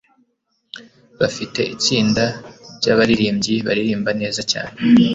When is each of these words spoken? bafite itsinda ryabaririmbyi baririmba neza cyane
bafite 1.19 1.59
itsinda 1.75 2.23
ryabaririmbyi 2.77 3.55
baririmba 3.67 4.11
neza 4.21 4.41
cyane 4.51 4.75